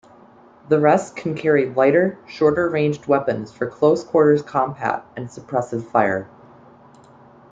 The 0.67 0.79
rest 0.79 1.15
can 1.15 1.35
carry 1.35 1.69
lighter, 1.69 2.17
shorter-ranged 2.25 3.05
weapons 3.05 3.51
for 3.51 3.67
close-quarters 3.67 4.41
combat 4.41 5.05
and 5.15 5.27
suppressive 5.29 5.83
fire. 5.85 6.27